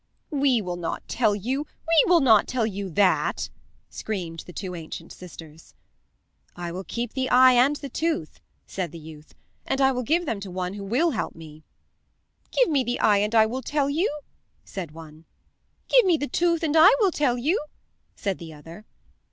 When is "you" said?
1.35-1.59, 2.65-2.89, 13.91-14.09, 17.37-17.63